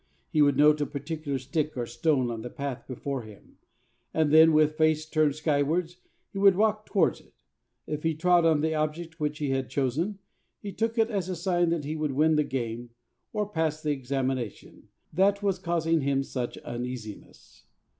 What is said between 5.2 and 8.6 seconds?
skywards, he would walk towards it. If he trod